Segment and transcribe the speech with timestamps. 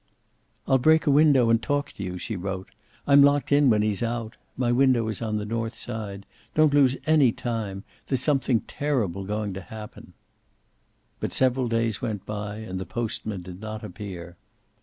[0.67, 2.69] "I'll break a window and talk to you," she wrote.
[3.05, 4.35] "I'm locked in when he's out.
[4.57, 6.25] My window is on the north side.
[6.55, 7.83] Don't lose any time.
[8.07, 10.13] There's something terrible going to happen."
[11.19, 14.37] But several days went by and the postman did not appear.